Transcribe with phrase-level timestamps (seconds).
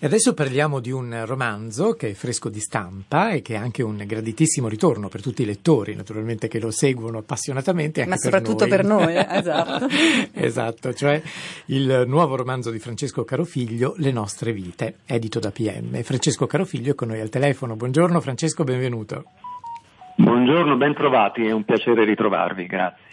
[0.00, 3.82] E adesso parliamo di un romanzo che è fresco di stampa e che è anche
[3.82, 8.02] un graditissimo ritorno per tutti i lettori, naturalmente che lo seguono appassionatamente.
[8.02, 9.26] Anche Ma soprattutto per noi, per noi eh?
[9.38, 9.86] esatto.
[10.34, 11.20] esatto, cioè
[11.66, 16.00] il nuovo romanzo di Francesco Carofiglio, Le nostre vite, edito da PM.
[16.02, 17.74] Francesco Carofiglio è con noi al telefono.
[17.74, 19.24] Buongiorno Francesco, benvenuto.
[20.14, 23.04] Buongiorno, ben trovati, è un piacere ritrovarvi, grazie.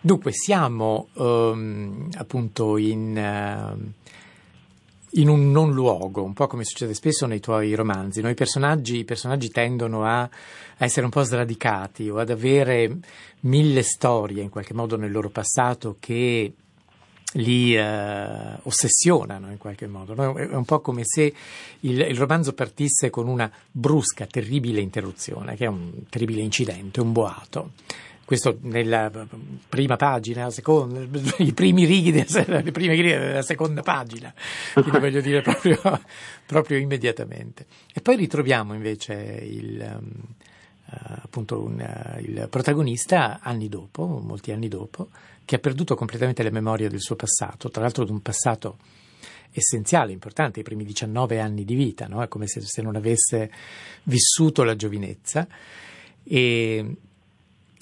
[0.00, 3.16] Dunque, siamo um, appunto in...
[3.16, 4.06] Uh,
[5.12, 8.20] in un non luogo, un po' come succede spesso nei tuoi romanzi.
[8.20, 10.30] Noi personaggi, I personaggi tendono a, a,
[10.78, 12.98] essere un po' sradicati o ad avere
[13.40, 16.52] mille storie in qualche modo nel loro passato che
[17.32, 20.14] li eh, ossessionano in qualche modo.
[20.14, 20.34] No?
[20.34, 21.32] È un po' come se
[21.80, 27.12] il, il, romanzo partisse con una brusca, terribile interruzione, che è un terribile incidente, un
[27.12, 27.72] boato
[28.28, 29.10] questo nella
[29.70, 31.00] prima pagina, seconda,
[31.38, 34.30] i primi righi, della, le prime righe della seconda pagina,
[34.74, 35.80] quindi voglio dire proprio,
[36.44, 37.64] proprio, immediatamente.
[37.90, 44.68] E poi ritroviamo invece il, uh, appunto un, uh, il protagonista anni dopo, molti anni
[44.68, 45.08] dopo,
[45.46, 48.76] che ha perduto completamente la memoria del suo passato, tra l'altro di un passato
[49.52, 52.22] essenziale, importante, i primi 19 anni di vita, no?
[52.22, 53.50] è come se, se non avesse
[54.02, 55.48] vissuto la giovinezza.
[56.24, 56.96] E,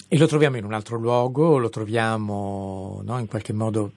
[0.07, 3.91] e lo troviamo in un altro luogo, lo troviamo no, in qualche modo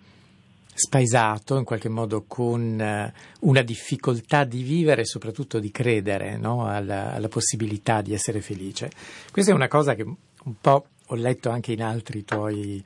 [0.73, 6.67] spaesato, in qualche modo con eh, una difficoltà di vivere e soprattutto di credere no,
[6.67, 8.91] alla, alla, possibilità di essere felice.
[9.31, 12.83] Questa è una cosa che un po' ho letto anche in altri tuoi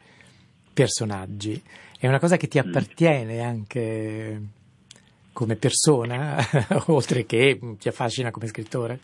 [0.72, 1.62] personaggi,
[1.98, 2.66] è una cosa che ti mm.
[2.66, 4.40] appartiene anche
[5.32, 6.36] come persona,
[6.86, 8.98] oltre che ti affascina come scrittore?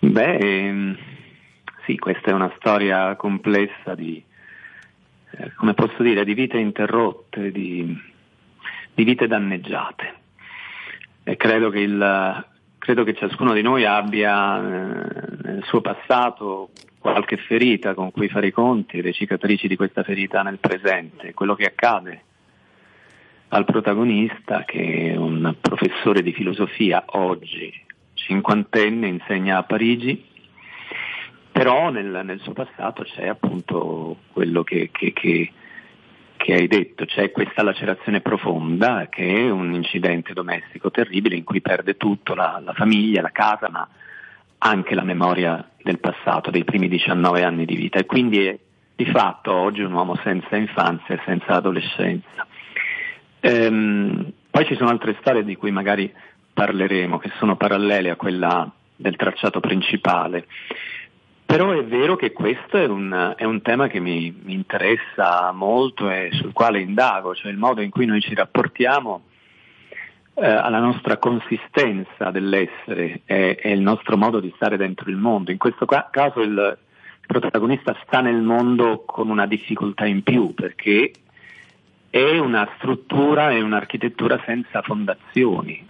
[0.00, 0.96] Beh, ehm,
[1.86, 4.22] sì, questa è una storia complessa di,
[5.30, 7.96] eh, come posso dire, di vite interrotte, di,
[8.92, 10.14] di vite danneggiate.
[11.22, 12.46] E credo che, il,
[12.78, 18.48] credo che, ciascuno di noi abbia eh, nel suo passato qualche ferita con cui fare
[18.48, 22.22] i conti, le cicatrici di questa ferita nel presente, quello che accade
[23.48, 27.72] al protagonista che è un professore di filosofia oggi,
[28.14, 30.34] cinquantenne, insegna a Parigi
[31.56, 35.50] però nel, nel, suo passato c'è appunto quello che, che, che,
[36.36, 41.62] che, hai detto, c'è questa lacerazione profonda che è un incidente domestico terribile in cui
[41.62, 43.88] perde tutto, la, la famiglia, la casa, ma
[44.58, 48.58] anche la memoria del passato, dei primi 19 anni di vita e quindi è
[48.94, 52.46] di fatto oggi un uomo senza infanzia e senza adolescenza.
[53.40, 56.12] Ehm, poi ci sono altre storie di cui magari
[56.52, 60.46] parleremo, che sono parallele a quella del tracciato principale.
[61.46, 66.10] Però è vero che questo è un, è un tema che mi, mi, interessa molto
[66.10, 69.22] e sul quale indago, cioè il modo in cui noi ci rapportiamo
[70.34, 75.52] eh, alla nostra consistenza dell'essere e, e, il nostro modo di stare dentro il mondo.
[75.52, 76.76] In questo ca- caso il
[77.26, 81.12] protagonista sta nel mondo con una difficoltà in più perché
[82.10, 85.86] è una struttura e un'architettura senza fondazioni,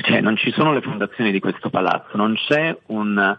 [0.00, 3.36] cioè non ci sono le fondazioni di questo palazzo, non c'è un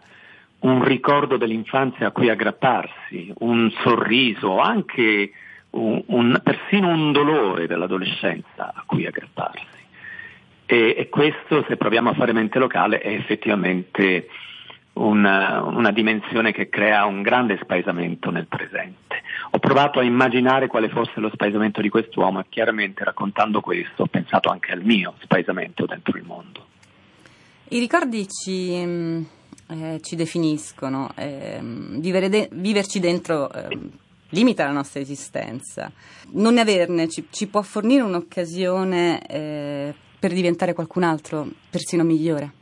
[0.64, 5.30] un ricordo dell'infanzia a cui aggrapparsi, un sorriso, anche
[5.70, 9.82] un, un, persino un dolore dell'adolescenza a cui aggrapparsi.
[10.66, 14.28] E, e, questo, se proviamo a fare mente locale, è effettivamente
[14.94, 19.22] una, una dimensione che crea un grande spaesamento nel presente.
[19.50, 24.06] Ho provato a immaginare quale fosse lo spaesamento di quest'uomo e chiaramente raccontando questo ho
[24.06, 26.66] pensato anche al mio spaesamento dentro il mondo.
[27.68, 29.22] I ricordi ci mm,
[29.68, 33.68] eh, ci definiscono, eh, de- viverci dentro eh,
[34.30, 35.90] limita la nostra esistenza.
[36.32, 42.52] Non averne ci, ci può fornire un'occasione eh, per diventare qualcun altro, persino migliore.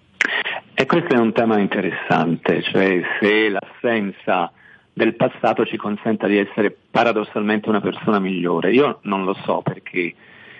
[0.74, 4.52] E questo è un tema interessante, cioè se l'assenza
[4.92, 8.72] del passato ci consenta di essere paradossalmente una persona migliore.
[8.72, 10.14] Io non lo so perché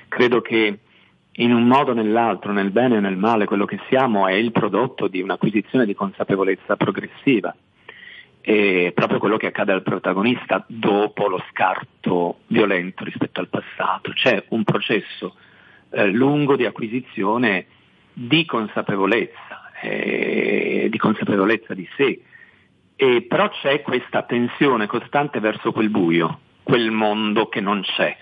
[0.09, 0.79] credo che
[1.37, 4.53] in un modo o nell'altro, nel bene o nel male, quello che siamo è il
[4.53, 7.55] prodotto di un'acquisizione di consapevolezza progressiva.
[8.41, 14.13] È proprio quello che accade al protagonista dopo lo scarto violento rispetto al passato.
[14.13, 15.37] C'è un processo
[15.91, 17.67] eh, lungo di acquisizione
[18.13, 22.21] di consapevolezza, eh, di consapevolezza di sé.
[22.95, 28.17] E però c'è questa tensione costante verso quel buio, quel mondo che non c'è.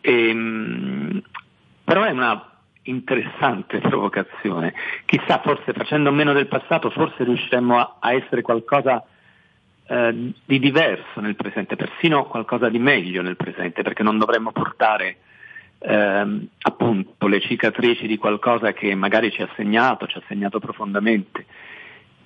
[0.00, 1.22] E, ehm,
[1.84, 2.50] però è una
[2.84, 4.74] interessante provocazione.
[5.04, 9.04] Chissà, forse facendo meno del passato, forse riusciremmo a, a essere qualcosa
[9.86, 15.18] eh, di diverso nel presente, persino qualcosa di meglio nel presente, perché non dovremmo portare
[15.78, 21.44] ehm, appunto le cicatrici di qualcosa che magari ci ha segnato, ci ha segnato profondamente.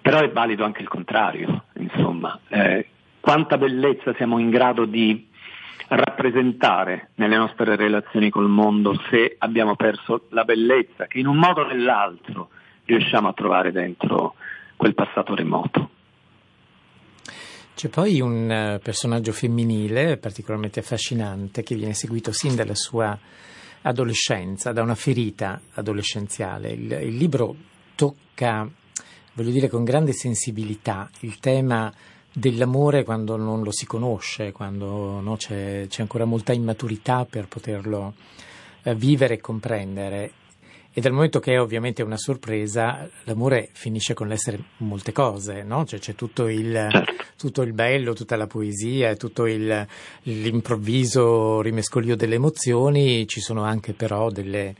[0.00, 2.86] Però è valido anche il contrario, insomma, eh,
[3.20, 5.27] quanta bellezza siamo in grado di
[5.88, 11.62] rappresentare nelle nostre relazioni col mondo se abbiamo perso la bellezza che in un modo
[11.62, 12.50] o nell'altro
[12.84, 14.34] riusciamo a trovare dentro
[14.76, 15.90] quel passato remoto.
[17.74, 23.16] C'è poi un uh, personaggio femminile particolarmente affascinante che viene seguito sin dalla sua
[23.82, 26.70] adolescenza, da una ferita adolescenziale.
[26.70, 27.54] Il, il libro
[27.94, 28.68] tocca,
[29.34, 31.92] voglio dire, con grande sensibilità il tema
[32.38, 38.14] dell'amore quando non lo si conosce, quando no, c'è, c'è, ancora molta immaturità per poterlo
[38.82, 40.32] eh, vivere e comprendere.
[40.92, 45.84] E dal momento che è ovviamente una sorpresa, l'amore finisce con l'essere molte cose, no?
[45.84, 47.24] Cioè c'è tutto il, certo.
[47.36, 49.86] tutto il bello, tutta la poesia, tutto il,
[50.22, 54.74] l'improvviso rimescolio delle emozioni, ci sono anche però delle,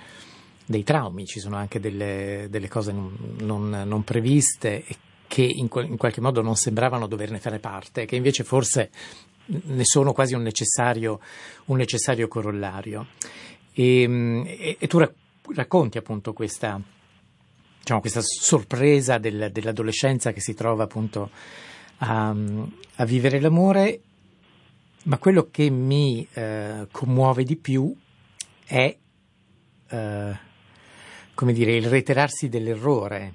[0.65, 4.97] dei traumi, ci sono anche delle, delle cose non, non, non, previste e
[5.29, 8.91] che in, in, qualche modo non sembravano doverne fare parte, che invece forse
[9.45, 11.21] ne sono quasi un necessario,
[11.67, 13.07] un necessario corollario.
[13.73, 14.99] E, e, e tu
[15.55, 16.81] racconti appunto questa,
[17.79, 21.31] diciamo, questa sorpresa del, dell'adolescenza che si trova appunto
[21.99, 22.35] a,
[22.97, 24.01] a, vivere l'amore,
[25.05, 27.95] ma quello che mi eh, commuove di più
[28.65, 28.97] è
[29.91, 30.47] eh,
[31.39, 33.33] come dire, il reiterarsi dell'errore,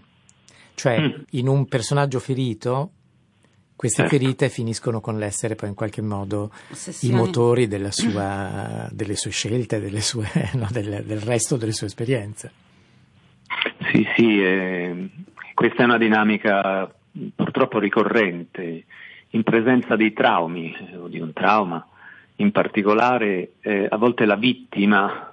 [0.75, 1.21] cioè mm.
[1.31, 2.91] in un personaggio ferito
[3.75, 4.17] queste certo.
[4.17, 7.13] ferite finiscono con l'essere poi in qualche modo Ossessioni.
[7.13, 12.51] i motori sua, delle sue scelte, delle sue, no, del, del, resto delle sue esperienze.
[13.91, 15.09] Sì, sì, eh,
[15.53, 16.89] questa è una dinamica
[17.35, 18.85] purtroppo ricorrente
[19.31, 21.85] in presenza dei traumi o di un trauma.
[22.37, 25.32] In particolare, eh, a volte la vittima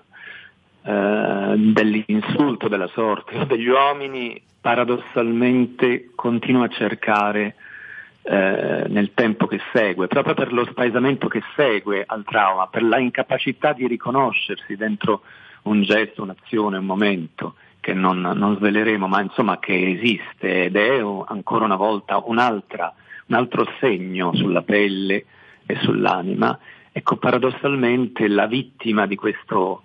[0.83, 7.55] eh, dell'insulto della sorte o degli uomini paradossalmente continua a cercare
[8.23, 12.99] eh, nel tempo che segue, proprio per lo spaesamento che segue al trauma, per la
[12.99, 15.23] incapacità di riconoscersi dentro
[15.63, 20.99] un gesto, un'azione, un momento che non, non sveleremo, ma insomma che esiste ed è
[20.99, 25.25] ancora una volta un altro segno sulla pelle
[25.65, 26.59] e sull'anima.
[26.93, 29.85] Ecco, paradossalmente la vittima di questo,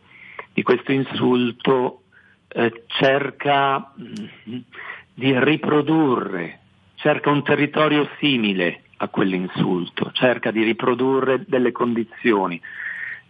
[0.56, 2.04] di questo insulto
[2.48, 4.04] eh, cerca mh,
[4.50, 4.58] mm,
[5.14, 6.62] di riprodurre
[6.96, 12.60] cerca un territorio simile a quell'insulto, cerca di riprodurre delle condizioni.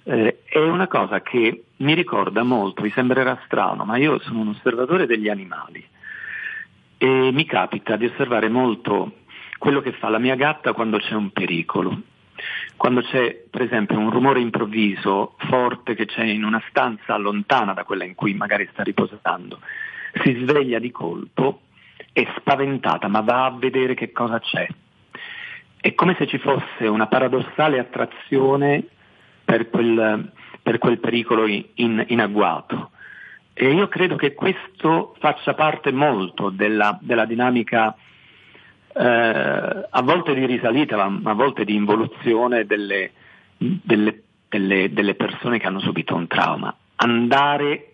[0.03, 4.49] Eh, è una cosa che mi ricorda molto, vi sembrerà strano, ma io sono un
[4.49, 5.83] osservatore degli animali
[6.97, 9.23] e mi capita di osservare molto
[9.57, 12.01] quello che fa la mia gatta quando c'è un pericolo.
[12.77, 17.83] Quando c'è per esempio un rumore improvviso forte che c'è in una stanza lontana da
[17.83, 19.59] quella in cui magari sta riposando,
[20.23, 21.61] si sveglia di colpo
[22.15, 24.65] è spaventata, ma va a vedere che cosa c'è.
[25.81, 28.85] È come se ci fosse una paradossale attrazione
[29.43, 30.31] per quel,
[30.61, 32.91] per quel pericolo in, in, agguato.
[33.53, 37.95] E io credo che questo faccia parte molto della, della dinamica
[38.97, 43.11] eh, a volte di risalita, ma a volte di involuzione delle,
[43.57, 46.75] delle, delle, delle persone che hanno subito un trauma.
[46.95, 47.93] Andare,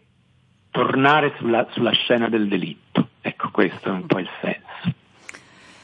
[0.70, 3.10] tornare sulla, sulla scena del delitto.
[3.22, 5.00] Ecco, questo è un po' il senso.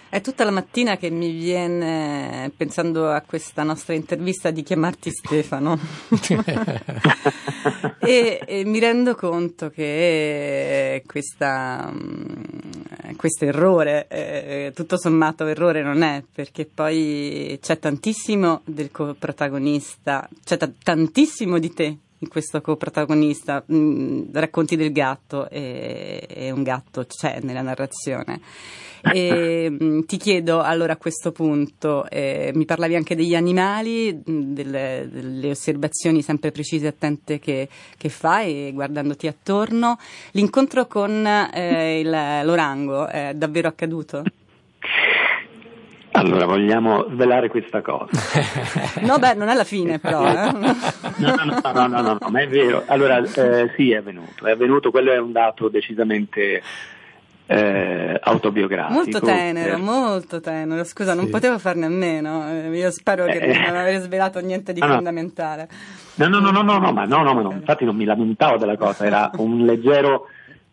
[0.10, 5.78] È tutta la mattina che mi viene, pensando a questa nostra intervista, di chiamarti Stefano.
[8.00, 11.92] e, e, mi rendo conto che questa,
[13.18, 20.56] questo errore, eh, tutto sommato errore non è, perché poi c'è tantissimo del coprotagonista, c'è
[20.56, 23.64] t- tantissimo di te in questo coprotagonista.
[23.72, 28.42] Mm, racconti del gatto e, e, un gatto c'è nella narrazione.
[29.14, 34.54] E, mm, ti chiedo allora a questo punto, eh, mi parlavi anche degli animali, mm,
[34.54, 39.98] delle, delle osservazioni sempre precise e attente che, che, fai guardandoti attorno.
[40.32, 44.24] L'incontro con eh, il, l'orango è davvero accaduto?
[46.18, 48.10] Allora, vogliamo svelare questa cosa.
[49.02, 50.26] no, beh, non è la fine, però.
[50.26, 50.52] Eh?
[50.52, 52.84] no, no, no, no, no, no, ma è vero.
[52.88, 54.46] Allora, eh, sì, è avvenuto.
[54.46, 56.62] È avvenuto, quello è un dato decisamente
[57.48, 58.94] eh, autobiografico.
[58.94, 59.80] Molto tenero, per...
[59.80, 60.84] molto tenero.
[60.84, 61.18] Scusa, sì.
[61.18, 62.50] non potevo farne a meno.
[62.50, 65.70] Eh, io spero che eh, non aver svelato niente di no, fondamentale.
[66.16, 68.76] No, no, no, no, no, no, ma no, no, no, infatti non mi lamentavo della
[68.76, 70.28] cosa, era un leggero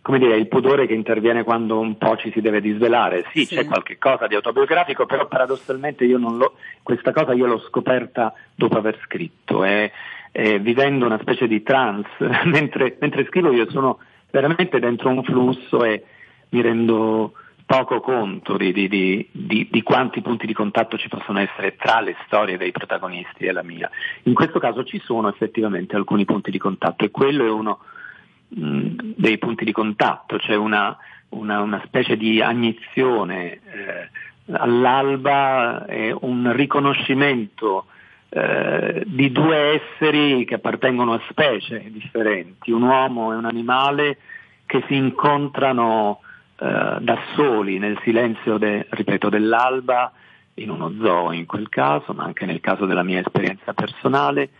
[0.04, 3.24] come dire, il pudore che interviene quando un po' ci si deve disvelare.
[3.32, 3.54] Sì, sì.
[3.54, 8.34] c'è qualche cosa di autobiografico, però paradossalmente io non l'ho, questa cosa io l'ho scoperta
[8.54, 9.64] dopo aver scritto.
[9.64, 9.90] È,
[10.30, 12.10] eh, vivendo una specie di trance,
[12.44, 13.96] mentre, mentre scrivo io sono
[14.30, 16.04] veramente dentro un flusso e
[16.50, 17.32] mi rendo
[17.64, 22.14] poco conto di, di, di, di, quanti punti di contatto ci possono essere tra le
[22.26, 23.88] storie dei protagonisti e la mia.
[24.24, 27.78] In questo caso ci sono effettivamente alcuni punti di contatto e quello è uno
[28.56, 30.96] dei punti di contatto, c'è una,
[31.30, 33.60] una, una specie di agnizione eh,
[34.52, 37.86] all'alba e un riconoscimento
[38.28, 44.18] eh, di due esseri che appartengono a specie differenti, un uomo e un animale
[44.66, 46.20] che si incontrano
[46.56, 50.12] eh, da soli nel silenzio de, ripeto, dell'alba,
[50.54, 54.50] in uno zoo in quel caso, ma anche nel caso della mia esperienza personale,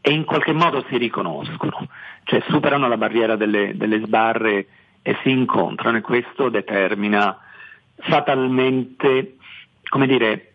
[0.00, 1.88] e in qualche modo si riconoscono,
[2.24, 4.66] cioè superano la barriera delle, delle sbarre
[5.02, 7.38] e si incontrano e questo determina
[7.96, 9.36] fatalmente,
[9.88, 10.52] come dire,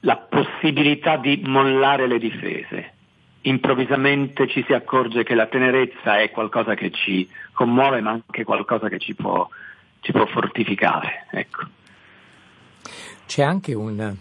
[0.00, 2.92] la possibilità di mollare le difese.
[3.42, 8.88] Improvvisamente ci si accorge che la tenerezza è qualcosa che ci commuove, ma anche qualcosa
[8.88, 9.48] che ci può,
[10.00, 11.26] ci può fortificare.
[11.30, 11.62] Ecco.
[13.26, 14.16] C'è anche un,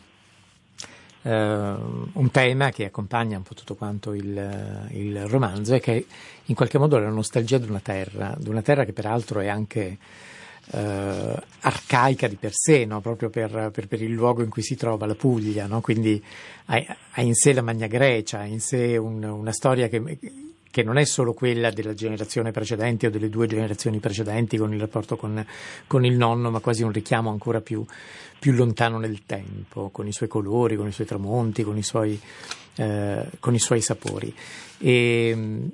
[1.23, 6.05] un, tema che accompagna un po' tutto quanto il, il romanzo, e che
[6.45, 9.97] in qualche modo la nostalgia di una terra, di una terra che peraltro è anche
[10.71, 13.01] eh, arcaica di per sé, no?
[13.01, 15.81] proprio per, per, per, il luogo in cui si trova la Puglia, no?
[15.81, 16.23] quindi
[16.65, 20.01] ha, ha, in sé la Magna Grecia, ha in sé un, una storia che,
[20.71, 24.79] che, non è solo quella della generazione precedente o delle due generazioni precedenti con il
[24.79, 25.45] rapporto con,
[25.85, 27.85] con il nonno, ma quasi un richiamo ancora più,
[28.39, 32.19] più, lontano nel tempo, con i suoi colori, con i suoi tramonti, con i suoi,
[32.77, 34.33] eh, con i suoi sapori.
[34.79, 35.69] E,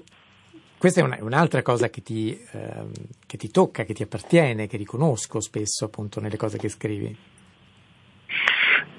[0.77, 2.85] questa è una, un'altra cosa che ti, eh,
[3.25, 7.17] che ti, tocca, che ti appartiene, che riconosco spesso appunto nelle cose che scrivi.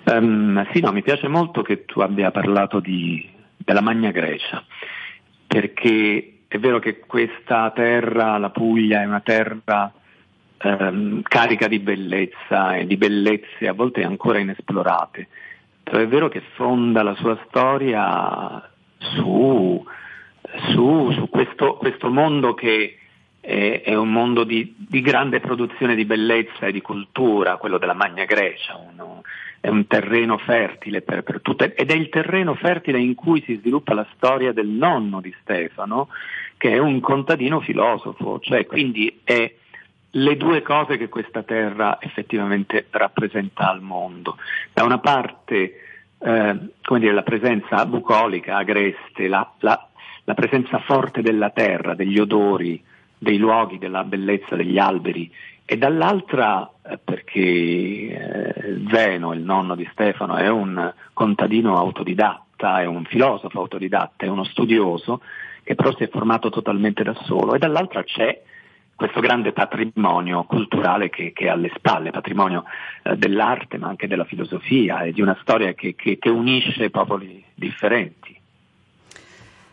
[0.07, 4.64] Um, sì, no, mi piace molto che tu abbia parlato di, della Magna Grecia,
[5.49, 9.93] perché è vero che questa terra, la Puglia, è una terra
[10.62, 15.26] um, carica di bellezza e di bellezze a volte ancora inesplorate,
[15.83, 19.85] però è vero che fonda la sua storia su
[20.73, 22.99] su, su questo, questo, mondo che
[23.40, 27.95] è, è un mondo di, di, grande produzione di bellezza e di cultura, quello della
[27.95, 29.23] Magna Grecia, uno,
[29.61, 33.57] è un terreno fertile per, per tutte, ed è il terreno fertile in cui si
[33.57, 36.09] sviluppa la storia del nonno di Stefano,
[36.57, 39.53] che è un contadino filosofo, cioè quindi è
[40.12, 44.37] le due cose che questa terra effettivamente rappresenta al mondo.
[44.73, 45.83] Da una parte
[46.19, 49.88] eh, come dire, la presenza bucolica, agreste, la, la,
[50.25, 52.83] la presenza forte della terra, degli odori,
[53.17, 55.31] dei luoghi, della bellezza degli alberi
[55.70, 62.87] e dall'altra eh, perché eh, Zeno, il nonno di Stefano, è un contadino autodidatta, è
[62.87, 65.20] un filosofo autodidatta, è uno studioso
[65.62, 68.40] che però si è formato totalmente da solo e dall'altra c'è
[68.94, 72.64] questo grande patrimonio culturale che, che è alle spalle, patrimonio
[73.02, 77.44] eh, dell'arte ma anche della filosofia e di una storia che, che, che unisce popoli
[77.54, 78.38] differenti.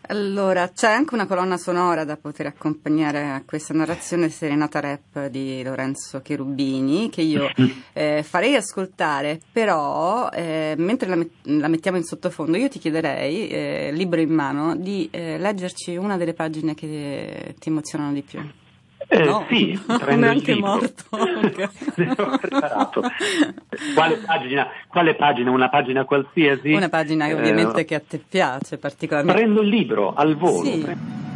[0.08, 5.64] Allora, c'è anche una colonna sonora da poter accompagnare a questa narrazione Serenata Rap di
[5.64, 7.50] Lorenzo Cherubini che io
[7.94, 13.90] eh, farei ascoltare, però eh, mentre la, la, mettiamo in sottofondo io ti chiederei, eh,
[13.94, 18.40] libro in mano, di eh, leggerci una delle pagine che ti emozionano di più.
[19.08, 21.04] Eh, no, sì, non è anche morto.
[22.40, 23.02] preparato.
[23.94, 25.52] Quale pagina, quale pagina?
[25.52, 26.74] Una pagina qualsiasi?
[26.74, 29.42] Una pagina ovviamente eh, che a te piace particolarmente.
[29.42, 30.64] Prendo il libro al volo.
[30.64, 31.34] Sì.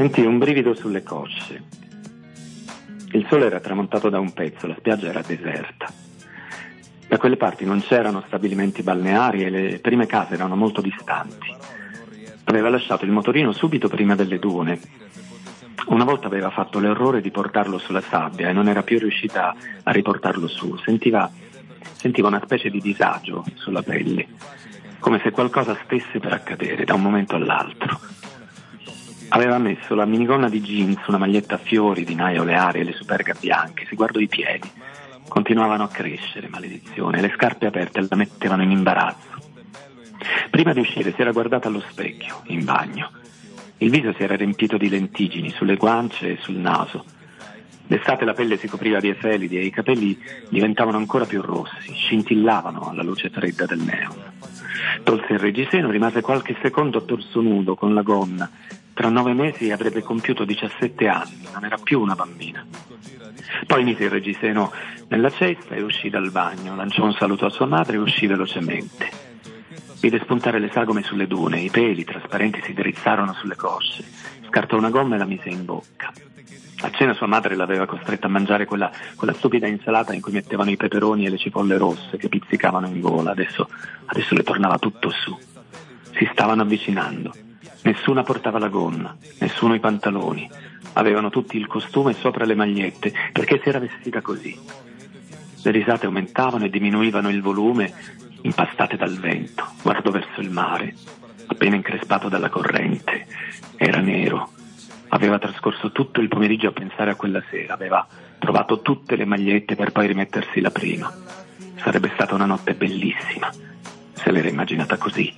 [0.00, 1.62] Sentii un brivido sulle cosce.
[3.12, 5.92] Il sole era tramontato da un pezzo, la spiaggia era deserta.
[7.06, 11.54] Da quelle parti non c'erano stabilimenti balneari e le prime case erano molto distanti.
[12.44, 14.80] Aveva lasciato il motorino subito prima delle dune.
[15.88, 19.90] Una volta aveva fatto l'errore di portarlo sulla sabbia e non era più riuscita a
[19.92, 20.78] riportarlo su.
[20.78, 21.30] Sentiva,
[21.92, 24.28] sentiva una specie di disagio sulla pelle,
[24.98, 28.19] come se qualcosa stesse per accadere da un momento all'altro.
[29.32, 32.92] Aveva messo la minigonna di jeans, una maglietta a fiori di naio oleare e le
[32.92, 33.86] superga bianche.
[33.86, 34.68] Si guardò i piedi.
[35.28, 37.20] Continuavano a crescere, maledizione.
[37.20, 39.28] Le scarpe aperte la mettevano in imbarazzo.
[40.50, 43.12] Prima di uscire si era guardata allo specchio, in bagno.
[43.78, 47.04] Il viso si era riempito di lentiggini sulle guance e sul naso.
[47.86, 50.18] D'estate la pelle si copriva di efelidi e i capelli
[50.48, 54.16] diventavano ancora più rossi, scintillavano alla luce fredda del neon.
[55.04, 58.50] Tolse il reggiseno, rimase qualche secondo a torso nudo con la gonna.
[58.92, 62.64] Tra nove mesi avrebbe compiuto 17 anni, non era più una bambina.
[63.66, 64.72] Poi mise il reggiseno
[65.08, 69.08] nella cesta e uscì dal bagno, lanciò un saluto a sua madre e uscì velocemente.
[70.00, 74.04] Vide spuntare le sagome sulle dune, i peli trasparenti si drizzarono sulle cosce,
[74.48, 76.12] scartò una gomma e la mise in bocca.
[76.82, 80.70] A cena sua madre l'aveva costretta a mangiare quella, quella, stupida insalata in cui mettevano
[80.70, 83.32] i peperoni e le cipolle rosse che pizzicavano in gola.
[83.32, 83.68] Adesso,
[84.06, 85.36] adesso le tornava tutto su.
[86.16, 87.34] Si stavano avvicinando.
[87.82, 90.48] Nessuna portava la gonna, nessuno i pantaloni.
[90.94, 94.58] Avevano tutti il costume sopra le magliette, perché si era vestita così.
[95.62, 97.92] Le risate aumentavano e diminuivano il volume,
[98.42, 99.64] impastate dal vento.
[99.82, 100.94] Guardò verso il mare,
[101.46, 103.26] appena increspato dalla corrente.
[103.76, 104.50] Era nero,
[105.12, 108.06] Aveva trascorso tutto il pomeriggio a pensare a quella sera, aveva
[108.38, 111.12] trovato tutte le magliette per poi rimettersi la prima.
[111.76, 113.50] Sarebbe stata una notte bellissima,
[114.12, 115.34] se l'era immaginata così.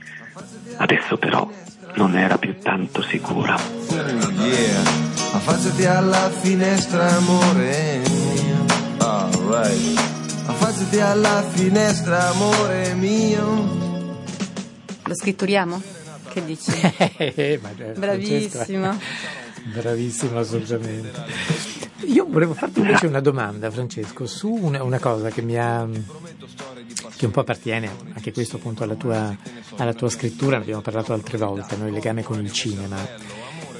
[0.76, 1.50] Adesso però
[1.94, 3.58] non era più tanto sicura.
[3.90, 4.80] Yeah.
[5.32, 8.64] Affacciati alla finestra, amore mio.
[8.98, 9.98] Alright.
[10.46, 13.80] Affacciati alla finestra, amore mio.
[15.04, 15.80] Lo scritturiamo?
[16.28, 16.70] Che dici?
[17.34, 17.60] Eh,
[17.96, 18.98] Bravissima.
[19.74, 21.10] Bravissimo, assolutamente.
[22.06, 25.86] Io volevo farti invece una domanda, Francesco, su una, una cosa che mi ha
[27.22, 29.36] che un po' appartiene anche questo appunto alla tua,
[29.76, 31.86] alla tua scrittura, ne abbiamo parlato altre volte, no?
[31.86, 32.96] il legame con il cinema.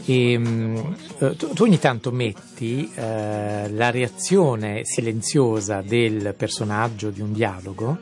[0.04, 0.96] E, um,
[1.36, 7.98] tu, tu, ogni tanto metti uh, la reazione silenziosa del personaggio di un dialogo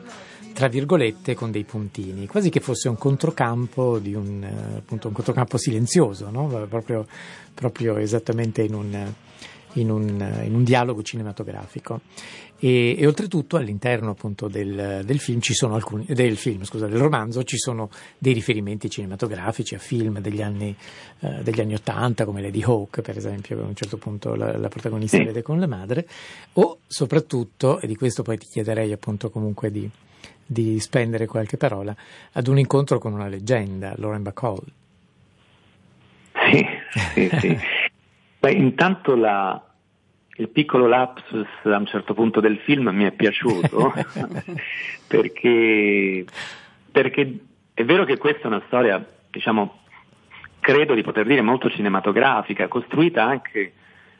[0.53, 5.57] tra virgolette con dei puntini, quasi che fosse un controcampo un, eh, appunto, un controcampo
[5.57, 6.45] silenzioso, no?
[6.67, 7.07] proprio,
[7.53, 9.13] proprio, esattamente in un,
[9.73, 12.01] in, un, in un, dialogo cinematografico.
[12.63, 16.99] E, e oltretutto all'interno appunto del, del, film ci sono alcuni, del film, scusa, del
[16.99, 20.75] romanzo ci sono dei riferimenti cinematografici a film degli anni,
[21.21, 24.55] eh, degli anni 80 come Lady Hawk per esempio, che a un certo punto la,
[24.59, 26.07] la protagonista vede con la madre,
[26.53, 29.89] o soprattutto, e di questo poi ti chiederei appunto comunque di,
[30.45, 31.95] di spendere qualche parola
[32.33, 34.63] ad un incontro con una leggenda, Lauren Bacall.
[36.51, 36.65] Sì,
[37.15, 37.57] sì, sì.
[38.39, 39.70] Beh, intanto la,
[40.37, 43.93] il piccolo lapsus a un certo punto del film mi è piaciuto
[45.07, 46.25] perché,
[46.91, 47.39] perché
[47.73, 49.79] è vero che questa è una storia, diciamo,
[50.59, 53.73] credo di poter dire molto cinematografica, costruita anche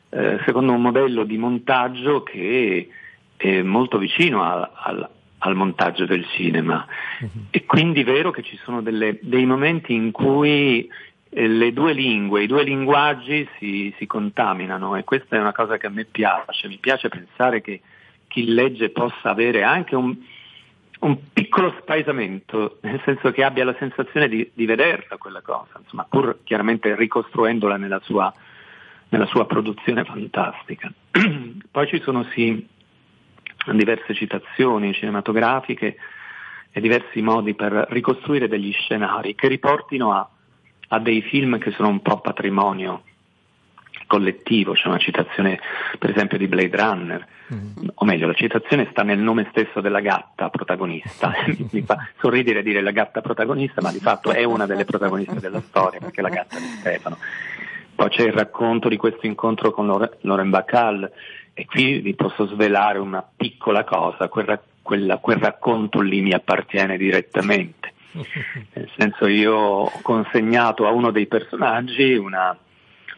[0.10, 2.90] eh, secondo un modello di montaggio che
[3.38, 6.86] è molto vicino a, a, al montaggio del cinema.
[7.22, 7.30] Uh-huh.
[7.50, 10.90] E quindi è vero che ci sono delle, dei momenti in cui
[11.34, 15.88] le due lingue, i due linguaggi si, si, contaminano e questa è una cosa che
[15.88, 16.68] a me piace.
[16.68, 17.82] Mi piace pensare che
[18.28, 20.16] chi legge possa avere anche un,
[21.00, 26.06] un piccolo spaesamento, nel senso che abbia la sensazione di, di vederla quella cosa, insomma,
[26.10, 28.34] pur chiaramente ricostruendola nella sua,
[29.10, 30.92] nella sua produzione fantastica.
[31.72, 32.68] Poi ci sono sì
[33.72, 35.96] diverse citazioni cinematografiche
[36.72, 40.30] e diversi modi per ricostruire degli scenari che riportino a,
[40.94, 43.04] a dei film che sono un po' patrimonio
[44.08, 45.58] collettivo, c'è una citazione
[45.98, 47.88] per esempio di Blade Runner, mm.
[47.94, 51.32] o meglio la citazione sta nel nome stesso della gatta protagonista,
[51.72, 55.62] mi fa sorridere dire la gatta protagonista, ma di fatto è una delle protagoniste della
[55.62, 57.18] storia perché è la gatta di Stefano.
[57.96, 61.10] Poi c'è il racconto di questo incontro con Loren Bacall
[61.54, 66.98] e qui vi posso svelare una piccola cosa, quel, quel, quel racconto lì mi appartiene
[66.98, 67.94] direttamente.
[68.74, 72.58] Nel senso io ho consegnato a uno dei personaggi una,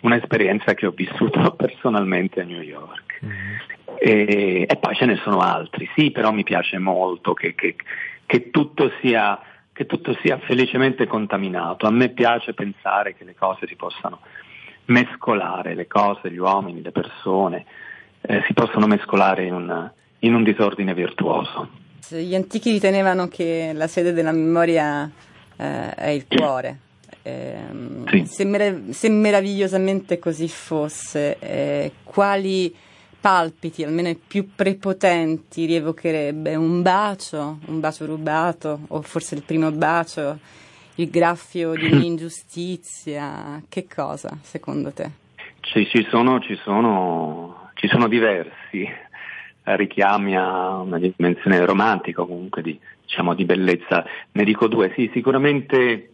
[0.02, 3.20] un'esperienza che ho vissuto personalmente a New York.
[3.26, 3.56] Mm-hmm.
[4.00, 7.76] E, e, poi ce ne sono altri, sì, però mi piace molto che, che,
[8.26, 9.40] che, tutto sia,
[9.72, 11.88] che, tutto sia, felicemente contaminato.
[11.88, 14.20] A me piace pensare che le cose si possano
[14.86, 17.66] mescolare, le cose, gli uomini, le persone,
[18.22, 21.82] eh, si possono mescolare in un, in un, disordine virtuoso.
[22.10, 25.10] Gli antichi ritenevano che la sede della memoria
[25.58, 26.80] eh, è il cuore.
[27.22, 27.56] Eh,
[28.08, 28.26] sì.
[28.26, 32.76] se, merav- se, meravigliosamente così fosse, eh, quali
[33.20, 39.72] palpiti, almeno i più prepotenti, rievocherebbe un bacio, un bacio rubato, o forse il primo
[39.72, 40.38] bacio,
[40.96, 43.62] il graffio di un'ingiustizia?
[43.70, 45.10] Che cosa, secondo te?
[45.62, 48.88] Sì, ci sono, ci sono ci sono diversi,
[49.64, 54.06] richiami a una dimensione romantica, comunque di, diciamo, di bellezza.
[54.32, 56.10] Ne dico due, sì, sicuramente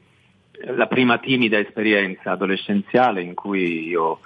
[0.65, 4.19] la prima timida esperienza adolescenziale in cui io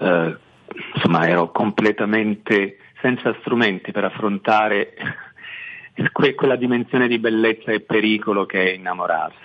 [0.00, 0.36] eh,
[0.94, 4.94] insomma, ero completamente senza strumenti per affrontare
[6.12, 9.44] que- quella dimensione di bellezza e pericolo che è innamorarsi.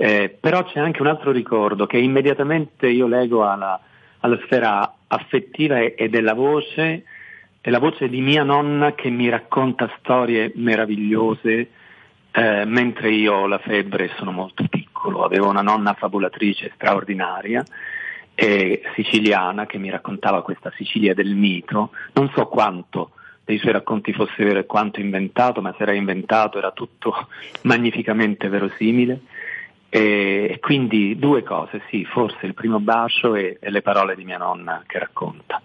[0.00, 3.80] Eh, però c'è anche un altro ricordo che immediatamente io lego alla,
[4.20, 7.04] alla sfera affettiva e, e della voce,
[7.68, 11.70] è la voce di mia nonna che mi racconta storie meravigliose
[12.30, 15.22] eh, mentre io ho la febbre e sono molto piccolo.
[15.22, 17.62] Avevo una nonna fabulatrice straordinaria
[18.34, 23.10] eh, siciliana che mi raccontava questa Sicilia del mito, non so quanto
[23.44, 27.28] dei suoi racconti fosse vero e quanto inventato, ma se era inventato era tutto
[27.64, 29.20] magnificamente verosimile.
[29.90, 34.38] E quindi due cose, sì, forse il primo bacio e, e le parole di mia
[34.38, 35.60] nonna che racconta.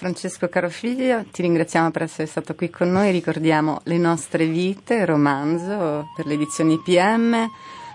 [0.00, 6.08] Francesco Carofiglio, ti ringraziamo per essere stato qui con noi, ricordiamo Le nostre vite, romanzo
[6.16, 7.36] per le edizioni PM.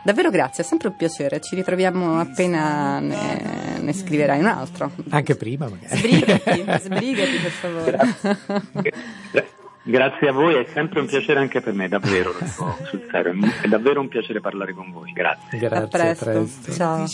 [0.04, 4.92] Davvero grazie, è sempre un piacere, ci ritroviamo appena ne, ne scriverai un altro.
[5.10, 5.98] Anche prima magari.
[5.98, 7.98] Sbrigati, sbrigati per favore.
[8.72, 9.54] Grazie.
[9.82, 12.34] Grazie a voi, è sempre un piacere anche per me, davvero,
[12.86, 15.58] sul serio, è davvero un piacere parlare con voi, grazie.
[15.58, 16.72] Grazie, a presto, presto.
[16.72, 17.06] ciao.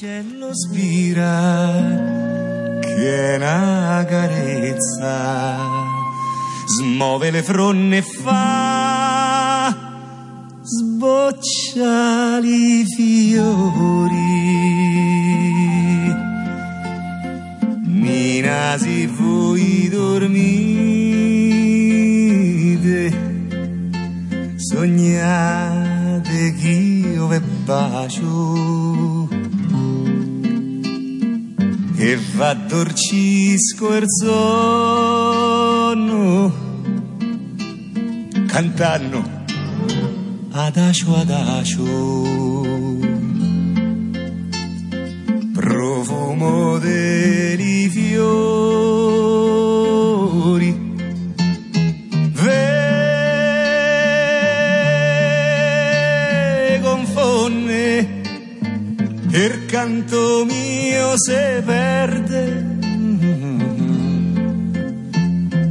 [3.02, 5.58] Una carezza
[6.66, 9.76] smuove le fronne e fa
[10.62, 12.06] sbocciali
[12.86, 14.20] fiori.
[17.86, 20.72] Nina si voi dormite
[24.58, 29.11] sognate che io ve bacio
[32.04, 35.40] e va dorcisco il sonno.
[38.48, 39.24] Cantando.
[40.50, 41.84] Adagio adagio.
[45.54, 48.71] Profumo dei fiori
[59.82, 62.78] canto mio se perde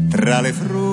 [0.08, 0.88] tra le fronne.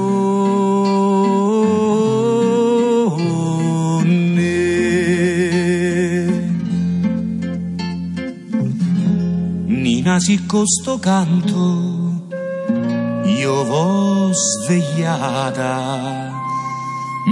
[9.65, 12.27] Nina, si costo canto,
[13.25, 16.31] io vo svegliata,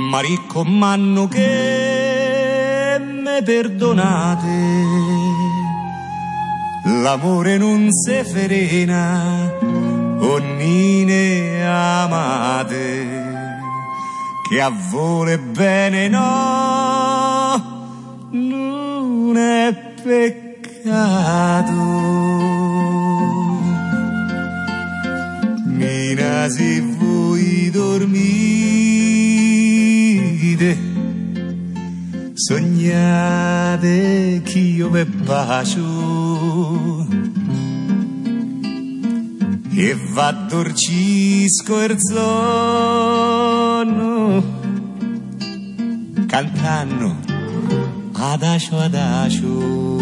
[0.10, 5.35] ma raccomando che me perdonate.
[6.88, 9.52] L'amore non se ferena,
[10.20, 13.08] onnine amate,
[14.48, 17.88] che a vole bene no,
[18.30, 21.74] non è peccato.
[25.66, 28.15] Mina se voi dormite,
[32.38, 37.08] sognate che io vi bacio
[39.74, 42.44] e va dorcisco il sonno
[46.28, 47.16] cantando
[48.12, 49.95] adagio adagio